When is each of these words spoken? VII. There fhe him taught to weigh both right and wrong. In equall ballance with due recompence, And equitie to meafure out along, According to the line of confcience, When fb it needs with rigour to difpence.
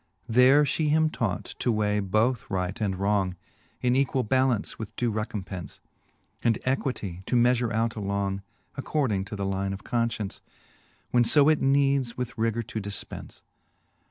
VII. 0.27 0.33
There 0.33 0.63
fhe 0.63 0.89
him 0.89 1.11
taught 1.11 1.43
to 1.59 1.71
weigh 1.71 1.99
both 1.99 2.49
right 2.49 2.81
and 2.81 2.95
wrong. 2.97 3.35
In 3.83 3.93
equall 3.95 4.23
ballance 4.27 4.79
with 4.79 4.95
due 4.95 5.11
recompence, 5.11 5.79
And 6.43 6.57
equitie 6.65 7.23
to 7.27 7.35
meafure 7.35 7.71
out 7.71 7.95
along, 7.95 8.41
According 8.75 9.25
to 9.25 9.35
the 9.35 9.45
line 9.45 9.73
of 9.73 9.83
confcience, 9.83 10.41
When 11.11 11.21
fb 11.23 11.51
it 11.51 11.61
needs 11.61 12.17
with 12.17 12.35
rigour 12.35 12.63
to 12.63 12.81
difpence. 12.81 13.43